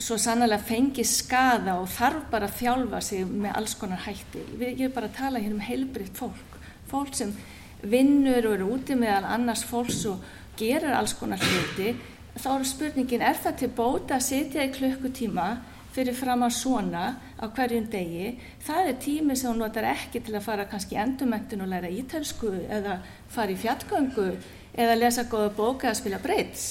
svo 0.01 0.17
sannlega 0.17 0.63
fengið 0.65 1.07
skada 1.09 1.77
og 1.81 1.89
þarf 1.93 2.29
bara 2.31 2.49
að 2.49 2.57
þjálfa 2.57 3.01
sig 3.05 3.25
með 3.25 3.57
alls 3.59 3.75
konar 3.77 4.01
hætti. 4.07 4.45
Ég 4.57 4.87
er 4.87 4.93
bara 4.95 5.11
að 5.11 5.17
tala 5.19 5.41
hér 5.43 5.53
um 5.53 5.65
heilbröðt 5.65 6.17
fólk. 6.17 6.55
Fólk 6.89 7.13
sem 7.17 7.33
vinnur 7.81 8.47
og 8.49 8.55
eru 8.57 8.71
úti 8.75 8.97
meðal 8.97 9.29
annars 9.35 9.63
fólks 9.65 10.03
og 10.09 10.23
gerir 10.57 10.93
alls 10.93 11.13
konar 11.17 11.41
hluti 11.41 11.93
þá 12.37 12.49
er 12.53 12.65
spurningin, 12.67 13.25
er 13.25 13.37
það 13.41 13.59
til 13.59 13.69
bóta 13.75 14.17
að 14.17 14.27
sitja 14.27 14.65
í 14.65 14.71
klukkutíma 14.75 15.47
fyrir 15.91 16.15
fram 16.15 16.45
að 16.45 16.55
svona 16.55 17.03
á 17.35 17.45
hverjum 17.51 17.89
degi? 17.91 18.37
Það 18.63 18.91
er 18.91 18.99
tími 19.03 19.35
sem 19.35 19.51
hún 19.51 19.59
notar 19.59 19.89
ekki 19.91 20.21
til 20.23 20.37
að 20.37 20.45
fara 20.45 20.67
kannski 20.71 20.99
endurmentin 21.01 21.63
og 21.65 21.71
læra 21.71 21.91
ítelsku 21.91 22.53
eða 22.71 23.01
fara 23.31 23.51
í 23.51 23.59
fjallgöngu 23.59 24.29
eða 24.77 24.97
lesa 24.99 25.27
góða 25.29 25.53
bóka 25.57 25.89
eða 25.89 25.99
spila 25.99 26.21
breyts 26.23 26.67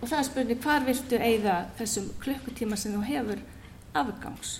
og 0.00 0.08
það 0.08 0.18
er 0.18 0.28
spurning 0.28 0.62
hvar 0.62 0.86
viltu 0.86 1.18
eigða 1.18 1.58
þessum 1.78 2.08
klukkutíma 2.22 2.78
sem 2.78 2.94
þú 2.96 3.02
hefur 3.06 3.42
afgangs 4.02 4.56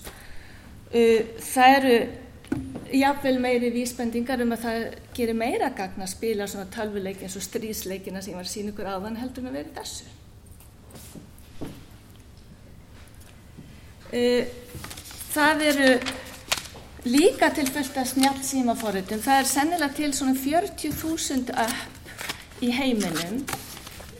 uh, 0.93 1.21
það 1.53 1.79
eru 1.79 1.97
jafnvel 2.93 3.39
meiri 3.41 3.71
vísbendingar 3.73 4.43
um 4.45 4.53
að 4.55 4.65
það 4.67 4.83
gerir 5.17 5.39
meira 5.39 5.71
gagn 5.77 6.05
að 6.05 6.13
spila 6.13 6.49
svona 6.51 6.71
talvuleiki 6.73 7.27
eins 7.27 7.37
og 7.39 7.45
strísleikina 7.47 8.23
sem 8.25 8.37
var 8.37 8.49
sín 8.49 8.69
ykkur 8.73 8.91
áðan 8.93 9.17
heldur 9.21 9.47
með 9.47 9.59
verið 9.61 9.79
þessu. 9.79 10.11
Það 15.33 15.65
eru 15.71 15.89
líka 17.09 17.51
tilfellt 17.55 17.97
að 17.99 18.11
snjátt 18.13 18.45
símaforritum. 18.47 19.23
Það 19.23 19.41
er 19.41 19.51
sennilega 19.51 19.97
til 19.99 20.13
svona 20.17 20.35
40.000 20.39 21.55
upp 21.67 22.63
í 22.63 22.71
heiminum 22.77 23.45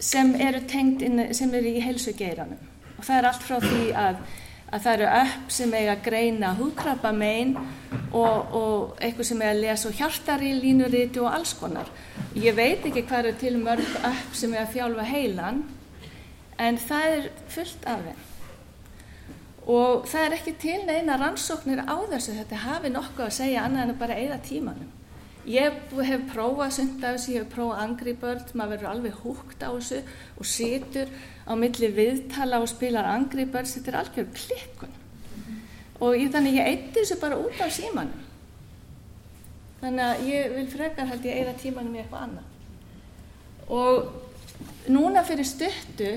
sem 0.03 0.35
eru 0.35 0.63
inn, 0.79 1.27
sem 1.35 1.53
eru 1.55 1.77
í 1.77 1.83
heilsugeiranum 1.83 2.71
og 2.99 3.05
það 3.07 3.19
er 3.19 3.29
allt 3.29 3.45
frá 3.47 3.61
því 3.63 3.85
að 3.99 4.25
að 4.73 4.85
það 4.87 4.95
eru 4.95 5.09
upp 5.21 5.51
sem 5.53 5.75
eiga 5.77 5.93
að 5.93 6.05
greina 6.07 6.55
húkrabba 6.57 7.11
megin 7.13 7.51
og, 8.17 8.55
og 8.57 9.03
eitthvað 9.05 9.29
sem 9.29 9.43
eiga 9.43 9.53
að 9.53 9.63
lesa 9.67 9.93
hjartari, 9.99 10.53
línuriti 10.57 11.21
og 11.21 11.29
alls 11.29 11.53
konar. 11.59 11.91
Ég 12.33 12.57
veit 12.57 12.87
ekki 12.89 13.05
hvað 13.05 13.27
eru 13.27 13.35
til 13.43 13.59
mörg 13.61 13.97
upp 14.01 14.37
sem 14.39 14.55
eiga 14.55 14.65
að 14.65 14.75
fjálfa 14.79 15.09
heilan 15.11 15.63
en 16.57 16.81
það 16.81 17.09
er 17.19 17.29
fullt 17.53 17.89
af 17.93 18.07
þeim. 18.09 18.23
Og 19.71 20.09
það 20.11 20.25
er 20.27 20.35
ekki 20.39 20.55
til 20.59 20.81
neina 20.89 21.15
rannsóknir 21.21 21.85
á 21.87 21.97
þessu 22.11 22.35
þetta 22.35 22.65
hafi 22.65 22.91
nokkuð 22.91 23.29
að 23.29 23.37
segja 23.37 23.63
annað 23.63 23.85
en 23.85 23.93
að 23.95 24.01
bara 24.01 24.17
eigða 24.19 24.39
tímanum. 24.43 24.89
Ég 25.47 25.77
hef 26.07 26.25
prófað 26.31 26.75
sund 26.77 27.03
af 27.03 27.17
þessu, 27.17 27.35
ég 27.35 27.45
hef 27.45 27.53
prófað 27.55 27.83
Angry 27.85 28.15
Bird, 28.19 28.51
maður 28.55 28.73
verður 28.77 28.91
alveg 28.93 29.21
húgt 29.23 29.63
á 29.63 29.71
þessu 29.71 30.01
og 30.39 30.47
situr 30.47 31.13
á 31.47 31.53
milli 31.59 31.91
viðtala 31.95 32.61
og 32.63 32.71
spilar 32.71 33.11
Angry 33.11 33.47
Birds, 33.47 33.77
þetta 33.77 33.93
er 33.93 33.99
algjör 34.01 34.29
klikkun. 34.35 34.99
Og 36.03 36.19
ég, 36.19 36.31
þannig 36.35 36.59
ég 36.59 36.71
eitti 36.71 37.01
þessu 37.01 37.19
bara 37.23 37.39
út 37.39 37.59
á 37.63 37.67
símanum. 37.71 38.29
Þannig 39.83 40.05
að 40.09 40.27
ég 40.31 40.53
vil 40.57 40.69
frekar 40.71 41.11
held 41.11 41.27
ég 41.27 41.41
eða 41.43 41.55
tímanum 41.59 41.95
í 41.95 42.03
eitthvað 42.03 42.27
annað. 42.29 42.51
Og 43.71 44.91
núna 44.95 45.23
fyrir 45.27 45.47
stuttu 45.47 46.13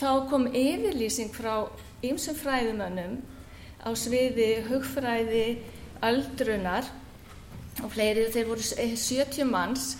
þá 0.00 0.08
kom 0.28 0.46
yfirlýsing 0.48 1.32
frá 1.36 1.66
ýmsum 2.10 2.36
fræðumönnum 2.38 3.18
á 3.84 3.90
sviði 3.96 4.50
hugfræði 4.68 5.46
aldrunar 6.04 6.88
og 7.82 7.92
fleiri. 7.92 8.28
Þeir 8.32 8.48
voru 8.48 8.64
70 8.64 9.44
manns 9.50 9.94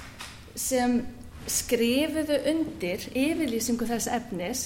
sem 0.54 1.02
skrifuðu 1.50 2.38
undir 2.50 3.04
yfirlýsingu 3.12 3.86
þess 3.88 4.08
efnis 4.08 4.64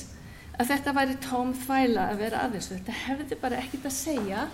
að 0.58 0.72
þetta 0.72 0.94
væri 0.94 1.18
tóm 1.22 1.52
þvæla 1.64 2.08
að 2.12 2.22
vera 2.22 2.44
aðeins 2.46 2.70
þetta 2.70 2.94
hefði 3.04 3.38
bara 3.40 3.60
ekkit 3.62 3.86
að 3.88 3.94
segja 3.94 4.46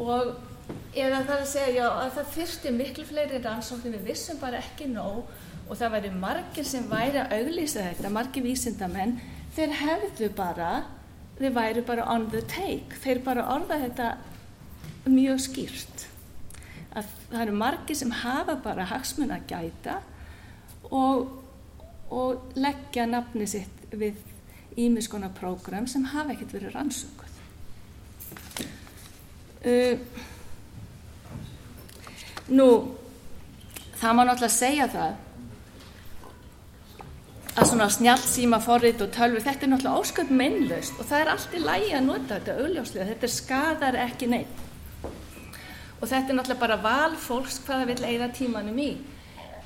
og 0.00 0.34
eða 0.96 1.22
það 1.26 1.34
að 1.38 1.50
segja 1.52 1.74
já, 1.78 1.86
að 1.88 2.14
það 2.16 2.30
þurfti 2.34 2.72
miklu 2.74 3.06
fleiri 3.08 3.40
rannsóknir. 3.44 3.96
Við 3.98 4.10
vissum 4.12 4.40
bara 4.40 4.60
ekki 4.60 4.88
nóg 4.90 5.28
og 5.68 5.76
það 5.76 5.94
væri 5.96 6.12
margir 6.16 6.68
sem 6.68 6.86
væri 6.90 7.20
að 7.22 7.34
auglýsa 7.38 7.84
þetta 7.90 8.12
margir 8.12 8.44
vísindamenn. 8.46 9.18
Þeir 9.56 9.74
hefðu 9.82 10.30
bara 10.36 10.70
þeir 11.38 11.54
væri 11.54 11.84
bara 11.86 12.06
on 12.14 12.28
the 12.32 12.42
take 12.42 12.98
þeir 13.02 13.22
bara 13.24 13.46
orða 13.54 13.80
þetta 13.84 14.12
mjög 15.08 15.42
skýrt 15.46 16.06
að 16.98 17.10
það 17.30 17.42
eru 17.42 17.58
margi 17.60 17.96
sem 17.96 18.14
hafa 18.22 18.56
bara 18.64 18.88
hagsmun 18.88 19.34
að 19.34 19.46
gæta 19.50 19.98
og, 20.90 21.28
og 22.10 22.56
leggja 22.58 23.06
nafni 23.08 23.46
sitt 23.48 23.92
við 23.92 24.18
ímiskona 24.78 25.30
prógram 25.34 25.86
sem 25.90 26.04
hafa 26.12 26.34
ekkert 26.34 26.54
verið 26.54 26.74
rannsökuð. 26.76 27.34
Uh, 29.58 29.98
nú, 32.54 32.68
það 33.98 34.14
má 34.14 34.22
náttúrulega 34.22 34.54
segja 34.54 34.86
það 34.92 35.16
að 37.58 37.70
svona 37.72 37.86
snjálfsíma 37.90 38.58
forrið 38.62 39.00
og 39.02 39.08
tölvi, 39.16 39.40
þetta 39.42 39.66
er 39.66 39.70
náttúrulega 39.72 40.00
ósköp 40.02 40.28
meinlaust 40.30 40.98
og 41.00 41.08
það 41.08 41.22
er 41.22 41.30
allt 41.32 41.54
í 41.56 41.62
lægi 41.64 41.88
að 41.98 42.04
nota 42.06 42.36
þetta 42.36 42.56
augljóslega, 42.62 43.06
þetta 43.08 43.30
skadar 43.34 43.98
ekki 44.04 44.28
neitt. 44.30 44.60
Og 45.98 46.04
þetta 46.04 46.30
er 46.30 46.38
náttúrulega 46.38 46.60
bara 46.60 46.78
val 46.84 47.16
fólks 47.18 47.58
hvaða 47.66 47.88
vil 47.90 48.04
eigða 48.06 48.28
tímanum 48.36 48.78
í. 48.78 48.88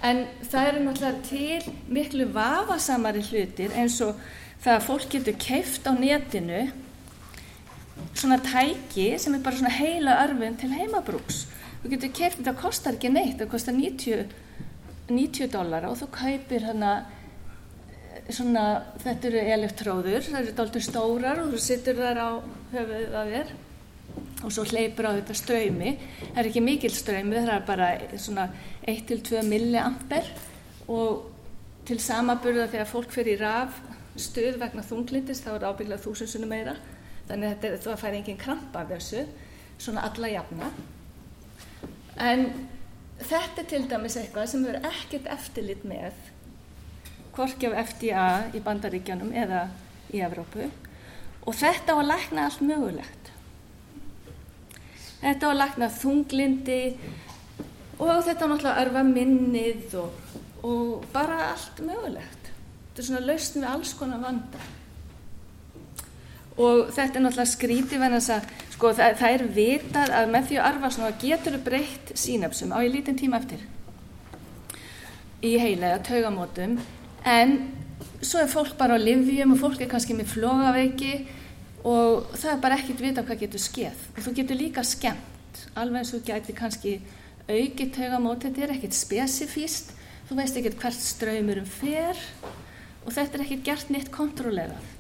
En 0.09 0.25
það 0.47 0.69
eru 0.71 0.85
náttúrulega 0.87 1.27
til 1.29 1.75
miklu 1.99 2.29
vafasamari 2.33 3.25
hlutir 3.29 3.77
eins 3.77 4.01
og 4.05 4.17
það 4.65 4.79
að 4.79 4.87
fólk 4.89 5.09
getur 5.13 5.41
keift 5.43 5.85
á 5.85 5.93
netinu 5.93 6.67
svona 8.17 8.41
tæki 8.41 9.11
sem 9.21 9.37
er 9.37 9.45
bara 9.45 9.59
svona 9.59 9.75
heila 9.77 10.21
örfun 10.25 10.57
til 10.57 10.73
heimabrúks. 10.73 11.45
Þú 11.83 11.93
getur 11.97 12.17
keift, 12.17 12.41
þetta 12.41 12.61
kostar 12.63 12.97
ekki 12.97 13.13
neitt 13.13 13.37
það 13.43 13.53
kostar 13.53 13.77
90 13.77 14.31
90 15.13 15.51
dólar 15.53 15.91
og 15.91 15.99
þú 16.01 16.09
kaupir 16.15 16.65
hana 16.71 17.03
svona, 18.31 18.65
þetta 19.03 19.29
eru 19.31 19.43
elektróður, 19.57 20.25
það 20.29 20.41
eru 20.41 20.55
doldur 20.59 20.85
stórar 20.85 21.43
og 21.43 21.53
þú 21.53 21.61
sittur 21.63 21.99
þar 21.99 22.21
á 22.23 22.31
höfuðið 22.73 23.19
að 23.19 23.33
þér 23.37 23.53
og 24.43 24.53
svo 24.53 24.65
hleypur 24.67 25.09
á 25.09 25.17
þetta 25.19 25.37
ströymi. 25.39 25.93
Það 26.23 26.41
er 26.43 26.49
ekki 26.51 26.65
mikil 26.65 26.93
ströymi, 26.95 27.37
það 27.39 27.55
er 27.55 27.67
bara 27.67 27.91
svona 28.21 28.49
1-2 28.91 29.43
milliamper 29.47 30.29
og 30.91 31.29
til 31.87 31.99
samaburða 32.03 32.69
þegar 32.71 32.91
fólk 32.91 33.15
fyrir 33.15 33.39
í 33.39 33.43
raf 33.43 33.79
stuð 34.19 34.59
vegna 34.61 34.85
þunglindist 34.85 35.47
þá 35.47 35.55
er 35.55 35.69
ábygglega 35.71 36.05
þúsunsunum 36.05 36.53
meira. 36.53 36.75
Þannig 37.29 37.55
að 37.55 37.65
þetta 37.65 37.97
fær 38.01 38.19
engin 38.19 38.41
krampa 38.41 38.83
af 38.83 38.91
þessu, 38.93 39.25
svona 39.81 40.05
alla 40.09 40.31
jafna. 40.35 40.69
En 42.21 42.45
þetta 43.23 43.63
er 43.63 43.69
til 43.71 43.83
dæmis 43.89 44.19
eitthvað 44.21 44.51
sem 44.53 44.67
verður 44.67 44.91
ekkert 44.91 45.31
eftirlit 45.33 45.87
með 45.89 46.19
hvorki 47.33 47.69
af 47.69 47.93
FDA 47.93 48.27
í 48.53 48.61
bandaríkjanum 48.65 49.33
eða 49.33 49.67
í 50.13 50.21
Evrópu 50.25 50.69
og 51.43 51.57
þetta 51.59 51.97
á 51.97 51.99
að 51.99 52.09
lækna 52.11 52.45
allt 52.47 52.63
mögulegt. 52.67 53.31
Þetta 55.23 55.49
á 55.49 55.51
að 55.51 55.61
lækna 55.61 55.89
þunglindi 55.97 56.83
og 57.99 58.23
þetta 58.27 58.47
á 58.47 58.51
náttúrulega 58.51 58.85
örfa 58.85 59.03
minnið 59.09 59.97
og, 60.03 60.39
og 60.67 61.09
bara 61.15 61.51
allt 61.53 61.83
mögulegt. 61.83 62.53
Þetta 62.93 63.03
er 63.03 63.09
svona 63.09 63.27
lausn 63.27 63.61
við 63.63 63.69
alls 63.73 63.97
konar 63.99 64.23
vanda. 64.23 64.63
Og 66.61 66.93
þetta 66.93 67.19
er 67.19 67.27
náttúrulega 67.27 67.53
skrítið 67.57 68.03
venn 68.05 68.19
að 68.19 68.49
sko, 68.75 68.93
það, 68.99 69.21
það 69.21 69.37
er 69.37 69.47
vitað 69.57 70.17
að 70.21 70.33
með 70.35 70.51
því 70.51 70.59
að 70.59 70.67
arfa 70.71 70.97
svona 70.97 71.21
getur 71.23 71.57
þau 71.57 71.69
breytt 71.71 72.17
sínapsum 72.19 72.75
á 72.77 72.79
í 72.85 72.91
lítinn 72.93 73.19
tíma 73.19 73.41
eftir 73.41 73.63
í 75.43 75.57
heila 75.59 75.89
eða 75.91 76.03
taugamótum 76.07 76.77
en 77.25 77.57
svo 78.23 78.41
er 78.43 78.51
fólk 78.51 78.77
bara 78.79 78.99
á 78.99 79.01
livjum 79.01 79.55
og 79.55 79.61
fólk 79.63 79.83
er 79.83 79.91
kannski 79.91 80.17
með 80.17 80.33
flogaveiki 80.35 81.15
og 81.83 82.31
það 82.37 82.53
er 82.53 82.63
bara 82.63 82.79
ekkert 82.79 83.03
vita 83.03 83.25
hvað 83.27 83.43
getur 83.45 83.63
skeið 83.63 84.07
og 84.15 84.23
þú 84.25 84.35
getur 84.39 84.61
líka 84.61 84.85
skemmt 84.87 85.63
alveg 85.79 86.03
eins 86.03 86.15
og 86.15 86.25
getur 86.27 86.57
kannski 86.57 86.97
aukið 87.49 87.95
taugamót, 87.97 88.45
þetta 88.45 88.63
er 88.63 88.75
ekkert 88.77 88.97
spesifíst 88.97 89.93
þú 90.29 90.39
veist 90.39 90.59
ekkert 90.59 90.79
hvert 90.83 91.03
ströymurum 91.03 91.69
fer 91.69 92.19
og 93.03 93.11
þetta 93.11 93.39
er 93.39 93.47
ekkert 93.47 93.65
gert 93.67 93.91
neitt 93.91 94.13
kontrollerað 94.15 94.91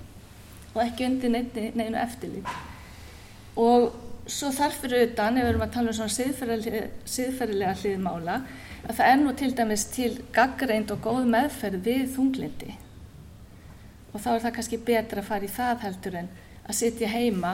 og 0.73 0.81
ekki 0.85 1.07
undir 1.07 1.33
neinu 1.33 1.99
eftirlít 2.00 2.49
og 3.59 3.93
svo 4.26 4.52
þarfur 4.55 4.95
utan, 5.02 5.38
ef 5.38 5.45
við 5.45 5.50
erum 5.50 5.64
að 5.64 5.73
tala 5.75 5.93
um 5.93 5.97
svona 5.99 6.93
siðferðilega 7.11 7.75
hliðmála 7.83 8.37
að 8.87 8.97
það 8.99 9.09
er 9.09 9.21
nú 9.21 9.35
til 9.39 9.53
dæmis 9.57 9.85
til 9.95 10.12
gaggreind 10.35 10.91
og 10.95 11.05
góð 11.05 11.29
meðferð 11.31 11.85
við 11.87 12.09
þunglindi 12.17 12.73
og 14.12 14.21
þá 14.21 14.31
er 14.35 14.43
það 14.45 14.55
kannski 14.57 14.81
betra 14.87 15.23
að 15.23 15.29
fara 15.29 15.47
í 15.47 15.53
það 15.53 15.85
heldur 15.87 16.19
en 16.21 16.33
að 16.62 16.79
sitja 16.79 17.11
heima 17.12 17.53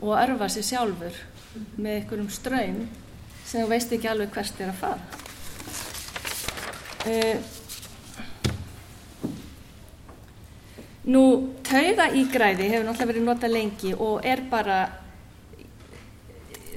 og 0.00 0.16
örfa 0.16 0.48
sér 0.52 0.68
sjálfur 0.70 1.18
með 1.76 1.92
einhverjum 1.98 2.30
ströym 2.32 2.80
sem 3.46 3.62
þú 3.62 3.68
veist 3.70 3.92
ekki 3.94 4.10
alveg 4.10 4.32
hvert 4.34 4.60
er 4.60 4.72
að 4.72 4.80
fara. 4.80 5.04
Uh, 7.06 7.38
nú, 11.06 11.22
tauga 11.66 12.08
ígræði 12.18 12.70
hefur 12.72 12.88
náttúrulega 12.88 13.10
verið 13.12 13.28
notað 13.28 13.54
lengi 13.54 13.92
og 13.94 14.26
er 14.26 14.42
bara 14.50 14.80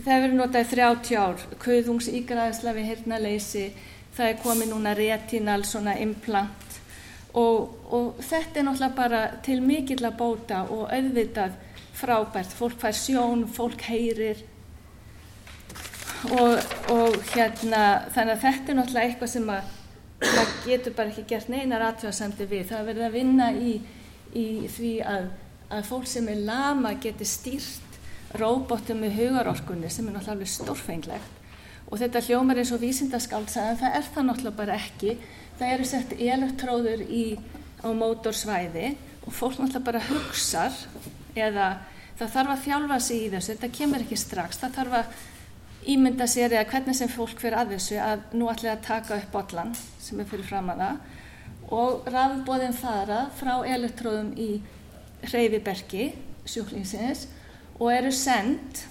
það 0.04 0.14
hefur 0.14 0.26
verið 0.26 0.38
notað 0.40 0.66
í 0.66 0.70
30 0.74 1.20
ár, 1.20 1.46
kuðungsígræðsla 1.64 2.74
við 2.78 2.90
hirnaleysi, 2.94 3.64
það 4.16 4.32
er 4.32 4.38
komið 4.44 4.72
núna 4.72 4.94
retinal 4.98 5.62
svona 5.68 5.96
implant. 6.02 6.78
Og, 7.38 7.74
og 7.94 8.22
þetta 8.26 8.60
er 8.62 8.66
náttúrulega 8.66 8.98
bara 8.98 9.24
til 9.46 9.60
mikill 9.62 10.02
að 10.08 10.16
bóta 10.18 10.64
og 10.74 10.88
auðvitað 10.90 11.58
frábært, 12.00 12.56
fólk 12.56 12.80
fær 12.82 12.96
sjón, 12.96 13.44
fólk 13.54 13.84
heyrir. 13.90 14.42
Og, 16.36 16.56
og 16.92 17.20
hérna 17.34 17.84
þannig 18.16 18.34
að 18.34 18.42
þetta 18.44 18.72
er 18.74 18.80
náttúrulega 18.80 19.06
eitthvað 19.12 19.34
sem 19.36 19.52
að 19.54 19.76
það 20.20 20.56
getur 20.66 20.96
bara 20.98 21.14
ekki 21.14 21.28
gert 21.30 21.52
neinar 21.52 21.86
aðtjóðasamti 21.90 22.48
við, 22.50 22.66
það 22.72 22.90
verður 22.90 23.08
að 23.08 23.16
vinna 23.16 23.52
í, 23.56 23.76
í 24.36 24.48
því 24.74 24.96
að, 25.08 25.30
að 25.78 25.86
fólk 25.88 26.10
sem 26.12 26.28
er 26.34 26.42
lama 26.50 26.96
getur 27.00 27.30
stýrt 27.30 27.89
róbótum 28.38 29.02
með 29.02 29.16
hugarorkunni 29.18 29.90
sem 29.90 30.08
er 30.08 30.16
náttúrulega 30.16 30.36
alveg 30.36 30.52
stórfenglegt. 30.54 31.38
Og 31.90 31.98
þetta 31.98 32.22
hljómar 32.28 32.60
eins 32.62 32.72
og 32.76 32.84
vísindaskáldsað 32.84 33.72
en 33.72 33.80
það 33.80 33.96
er 33.98 34.10
það 34.14 34.28
náttúrulega 34.28 34.60
bara 34.60 34.76
ekki. 34.78 35.16
Það 35.60 35.74
eru 35.76 35.88
sett 35.90 36.14
elektróður 36.14 37.02
í, 37.06 37.24
á 37.82 37.90
mótorsvæði 37.90 38.92
og 39.26 39.34
fólk 39.34 39.58
náttúrulega 39.58 39.88
bara 39.88 40.04
hugsar 40.12 40.78
eða 41.34 41.72
það 42.20 42.36
þarf 42.36 42.54
að 42.54 42.64
þjálfa 42.68 43.00
sig 43.08 43.24
í 43.24 43.32
þessu. 43.34 43.56
Þetta 43.56 43.72
kemur 43.80 44.06
ekki 44.06 44.20
strax, 44.20 44.62
það 44.62 44.78
þarf 44.78 44.98
að 45.00 45.18
ímynda 45.90 46.28
sér 46.30 46.54
eða 46.54 46.68
hvernig 46.70 47.00
sem 47.00 47.12
fólk 47.12 47.42
fyrir 47.42 47.58
að 47.58 47.74
þessu 47.78 47.98
að 48.04 48.38
nú 48.38 48.52
ætla 48.52 48.76
að 48.76 48.86
taka 48.86 49.18
upp 49.18 49.34
botlan 49.34 49.74
sem 50.04 50.20
er 50.20 50.30
fyrir 50.30 50.46
fram 50.46 50.70
að 50.74 50.84
það. 50.84 51.02
Og 51.80 52.08
rafbóðin 52.10 52.78
fara 52.78 53.20
frá 53.38 53.54
elektróðum 53.66 54.32
í 54.38 54.50
hreyfiberki 55.26 56.12
sjúklingsins 56.50 57.28
og 57.80 57.92
eru 57.94 58.12
sendt 58.16 58.86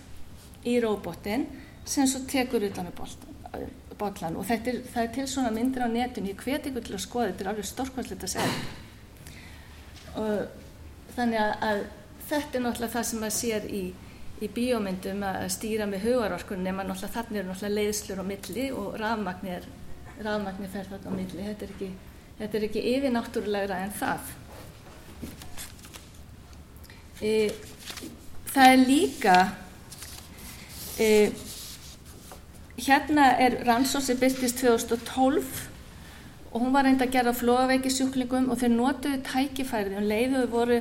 í 0.67 0.79
róbótin 0.83 1.47
sem 1.89 2.09
svo 2.09 2.25
tekur 2.29 2.67
utan 2.69 2.89
með 2.89 3.69
bollan 3.99 4.37
og 4.39 4.47
þetta 4.49 4.73
er, 4.73 4.83
er 5.03 5.13
til 5.15 5.29
svona 5.29 5.53
myndir 5.55 5.87
á 5.87 5.89
netinu, 5.91 6.33
ég 6.33 6.43
hveti 6.43 6.71
ykkur 6.71 6.85
til 6.87 6.97
að 6.99 7.05
skoða 7.05 7.31
þetta 7.31 7.45
er 7.45 7.53
alveg 7.53 7.71
stórkvæmslegt 7.71 8.27
að 8.27 8.35
segja 8.35 8.53
og 10.19 11.15
þannig 11.17 11.41
að, 11.43 11.55
að 11.69 11.81
þetta 12.29 12.59
er 12.59 12.65
náttúrulega 12.65 12.95
það 12.95 13.09
sem 13.11 13.25
maður 13.25 13.37
sér 13.39 13.67
í, 13.71 13.83
í 14.45 14.53
bíómyndum 14.55 15.25
að 15.27 15.49
stýra 15.57 15.89
með 15.91 16.07
hugarorkunni 16.09 16.69
nema 16.69 16.87
náttúrulega 16.87 17.17
þannig 17.17 17.43
eru 17.43 17.53
náttúrulega 17.53 17.81
leiðslur 17.81 18.23
á 18.23 18.31
milli 18.33 18.71
og 18.75 18.97
rafmagnir 19.01 19.69
rafmagnir 20.25 20.71
fer 20.73 20.89
þarna 20.89 21.13
á 21.15 21.15
milli. 21.15 21.47
Þetta 21.47 21.67
er 21.67 21.73
ekki, 21.75 21.89
þetta 22.41 22.59
er 22.59 22.67
ekki 22.69 22.85
yfirnáttúrulegra 22.93 23.81
en 23.85 23.95
það. 23.99 24.33
E, 27.19 27.33
það 28.53 28.73
er 28.73 28.85
líka 28.89 29.37
e, 30.99 31.09
hérna 32.79 33.33
er 33.43 33.59
rannsóð 33.67 34.07
sem 34.07 34.21
byrtist 34.21 34.63
2012 34.63 35.67
og 36.53 36.63
hún 36.63 36.73
var 36.73 36.87
reynd 36.87 37.03
að 37.05 37.13
gera 37.19 37.35
flóaveiki 37.37 37.93
sjúklingum 37.93 38.49
og 38.53 38.61
þeir 38.63 38.73
notuðu 38.75 39.21
tækifærið 39.27 39.99
og 39.99 40.03
um 40.03 40.09
leiðuðu 40.13 40.51
voru 40.53 40.81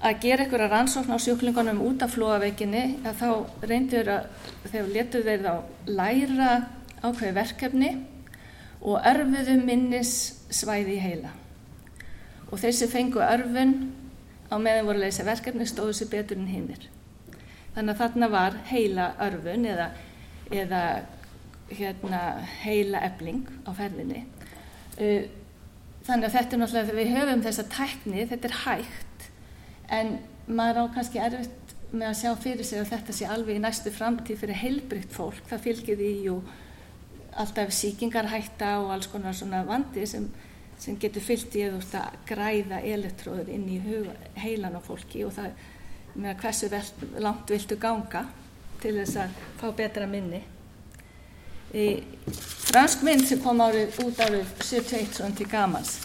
að 0.00 0.20
gera 0.24 0.44
einhverja 0.46 0.70
rannsókn 0.72 1.12
á 1.12 1.18
sjúklingunum 1.20 1.82
út 1.84 2.02
af 2.02 2.14
flóaveikinni 2.16 2.84
að 3.04 3.20
þá 3.20 3.66
reyndur 3.68 4.10
að 4.14 4.28
þegar 4.64 4.92
letuðu 4.94 5.26
þeir 5.28 5.44
þá 5.44 5.54
læra 6.00 6.50
ákveði 7.04 7.32
verkefni 7.36 7.90
og 8.80 9.06
örfuðu 9.10 9.58
minnis 9.60 10.14
svæði 10.50 10.96
í 10.96 11.02
heila. 11.04 11.32
Og 12.50 12.58
þeir 12.62 12.76
sem 12.78 12.90
fengu 12.90 13.20
örfun 13.22 13.74
á 14.50 14.54
meðan 14.58 14.88
voru 14.88 15.00
að 15.00 15.06
leysa 15.06 15.26
verkefni 15.26 15.66
stóðu 15.68 15.94
sér 15.96 16.10
betur 16.12 16.40
en 16.40 16.50
hinnir. 16.50 16.88
Þannig 17.74 17.94
að 17.94 18.00
þarna 18.02 18.28
var 18.32 18.56
heila 18.70 19.06
örfun 19.22 19.66
eða, 19.70 19.90
eða 20.50 20.82
hérna, 21.70 22.22
heila 22.64 23.04
ebling 23.06 23.44
á 23.62 23.70
ferðinni. 23.78 24.24
Þannig 24.98 26.26
að 26.26 26.34
þetta 26.34 26.56
er 26.56 26.62
náttúrulega, 26.62 26.88
þegar 26.88 26.98
við 26.98 27.14
höfum 27.14 27.44
þessa 27.46 27.66
tækni, 27.70 28.26
þetta 28.30 28.48
er 28.48 28.56
hægt, 28.64 29.28
en 30.00 30.12
maður 30.50 30.82
á 30.82 30.94
kannski 30.96 31.22
erfitt 31.22 31.74
með 31.90 32.08
að 32.08 32.18
sjá 32.20 32.30
fyrir 32.42 32.66
sig 32.66 32.80
að 32.80 32.90
þetta 32.92 33.14
sé 33.14 33.28
alveg 33.30 33.58
í 33.58 33.62
næstu 33.62 33.92
framtíð 33.94 34.42
fyrir 34.42 34.60
heilbrygt 34.60 35.14
fólk. 35.14 35.40
Það 35.50 35.64
fylgir 35.66 36.02
í 36.06 36.10
jú 36.26 36.36
alltaf 37.40 37.72
síkingarhætta 37.74 38.76
og 38.82 38.92
alls 38.94 39.08
konar 39.10 39.34
svona 39.36 39.62
vandi 39.66 40.06
sem 40.06 40.26
sem 40.80 40.96
getur 41.00 41.24
fyllt 41.24 41.56
í 41.58 41.66
að 41.68 42.14
græða 42.28 42.80
elektróður 42.88 43.50
inn 43.52 43.66
í 43.68 43.80
heilan 44.40 44.78
á 44.78 44.80
fólki 44.80 45.24
og 45.26 45.34
það 45.36 45.52
með 46.14 46.30
að 46.32 46.40
hversu 46.42 46.70
vel, 46.72 46.84
langt 47.22 47.52
viltu 47.52 47.76
ganga 47.80 48.24
til 48.80 48.94
þess 48.96 49.18
að 49.20 49.42
fá 49.60 49.66
betra 49.76 50.08
minni. 50.10 50.40
Í 51.76 51.86
fransk 52.70 53.04
mynd 53.06 53.28
sem 53.28 53.42
kom 53.44 53.60
árið 53.62 54.00
út 54.02 54.22
árið 54.24 54.48
71 54.64 55.36
til 55.38 55.46
gamans 55.50 56.00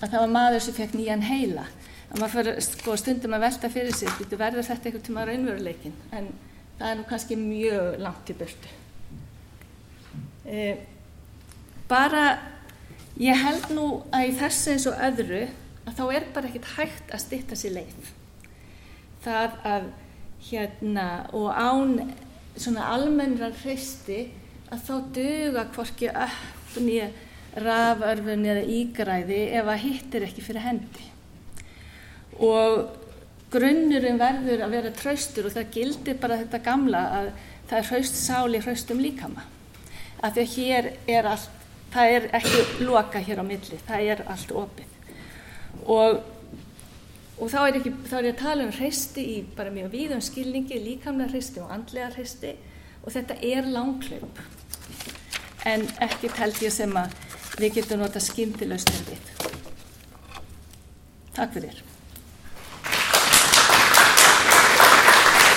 að 0.00 0.12
það 0.12 0.20
var 0.20 0.34
maður 0.36 0.64
sem 0.64 0.76
fekk 0.76 0.94
nýjan 0.96 1.24
heila 1.26 1.64
að 2.10 2.20
maður 2.20 2.36
fyrir 2.36 2.60
sko, 2.66 2.94
stundum 2.98 3.34
að 3.36 3.44
velta 3.46 3.70
fyrir 3.72 3.96
sig 3.96 4.12
þú 4.20 4.38
verður 4.38 4.68
þetta 4.68 4.88
eitthvað 4.88 5.04
til 5.06 5.16
maður 5.16 5.32
raunveruleikin 5.32 5.98
en 6.16 6.30
það 6.78 6.86
er 6.92 7.00
nú 7.00 7.08
kannski 7.10 7.36
mjög 7.40 7.98
langt 8.00 8.30
í 8.30 8.36
börtu. 8.38 8.70
E, 10.46 10.62
bara 11.90 12.24
Ég 13.20 13.36
held 13.36 13.66
nú 13.76 13.86
að 14.16 14.30
í 14.30 14.36
þessu 14.38 14.72
eins 14.72 14.86
og 14.88 15.00
öðru 15.08 15.42
að 15.84 15.96
þá 15.98 16.04
er 16.16 16.28
bara 16.32 16.48
ekkert 16.48 16.70
hægt 16.78 17.10
að 17.12 17.22
stitta 17.26 17.58
sér 17.58 17.74
leið. 17.76 18.12
Það 19.20 19.58
að 19.68 19.90
hérna 20.48 21.08
og 21.36 21.50
án 21.52 22.14
svona 22.56 22.86
almennra 22.94 23.50
hristi 23.60 24.22
að 24.72 24.86
þá 24.86 24.94
duga 25.18 25.66
hvorki 25.74 26.08
öppni 26.08 27.02
raförfun 27.60 28.48
eða 28.48 28.64
ígræði 28.78 29.42
ef 29.58 29.68
að 29.68 29.84
hitt 29.84 30.16
er 30.16 30.26
ekki 30.30 30.46
fyrir 30.46 30.64
hendi. 30.64 31.06
Og 32.40 32.88
grunnurinn 33.52 34.20
verður 34.20 34.64
að 34.64 34.76
vera 34.76 34.96
traustur 34.96 35.48
og 35.48 35.56
það 35.56 35.72
gildir 35.74 36.20
bara 36.22 36.38
þetta 36.40 36.64
gamla 36.64 37.06
að 37.20 37.32
það 37.70 37.78
er 37.80 37.88
hraust 37.90 38.20
sáli 38.20 38.60
hraustum 38.62 39.02
líkama. 39.02 39.44
Af 40.22 40.36
því 40.36 40.44
að 40.44 40.54
hér 40.54 40.90
er 41.18 41.28
allt, 41.34 41.59
það 41.90 42.16
er 42.16 42.28
ekki 42.38 42.84
loka 42.86 43.22
hér 43.22 43.42
á 43.42 43.44
milli, 43.46 43.78
það 43.86 44.12
er 44.14 44.22
allt 44.30 44.54
opið. 44.62 44.96
Og, 45.90 46.20
og 47.38 47.50
þá, 47.50 47.58
er 47.66 47.78
ekki, 47.80 47.92
þá 48.06 48.16
er 48.20 48.28
ég 48.28 48.36
að 48.36 48.42
tala 48.44 48.66
um 48.66 48.74
hreisti 48.76 49.26
í 49.34 49.36
bara 49.56 49.74
mjög 49.74 49.92
víðum 49.94 50.24
skilningi, 50.24 50.80
líkamlega 50.84 51.32
hreisti 51.34 51.62
og 51.64 51.74
andlega 51.74 52.12
hreisti 52.14 52.54
og 53.00 53.12
þetta 53.14 53.38
er 53.42 53.68
langklaup. 53.70 54.42
En 55.68 55.86
ekki 56.04 56.30
held 56.38 56.62
ég 56.64 56.72
sem 56.72 56.96
að 56.96 57.14
við 57.60 57.80
getum 57.80 58.00
nota 58.00 58.22
skyndilausnir 58.22 59.06
við. 59.10 59.30
Takk 61.36 61.56
fyrir. 61.56 61.89